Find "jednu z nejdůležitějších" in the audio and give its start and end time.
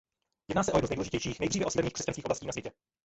0.77-1.39